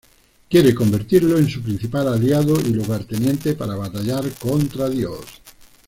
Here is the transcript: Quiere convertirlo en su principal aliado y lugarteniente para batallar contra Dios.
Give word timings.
Quiere 0.49 0.73
convertirlo 0.73 1.37
en 1.37 1.47
su 1.47 1.61
principal 1.61 2.07
aliado 2.07 2.59
y 2.59 2.69
lugarteniente 2.69 3.53
para 3.53 3.75
batallar 3.75 4.27
contra 4.39 4.89
Dios. 4.89 5.19